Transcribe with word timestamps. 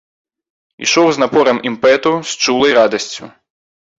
Ішоў 0.85 1.07
з 1.17 1.23
напорам 1.25 1.57
імпэту, 1.69 2.13
з 2.31 2.47
чулай 2.47 2.75
радасцю. 2.79 3.23